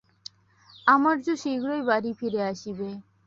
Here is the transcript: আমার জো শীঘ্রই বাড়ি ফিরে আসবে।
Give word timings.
আমার 0.87 1.15
জো 1.25 1.33
শীঘ্রই 1.41 1.81
বাড়ি 1.89 2.11
ফিরে 2.19 2.41
আসবে। 2.51 2.87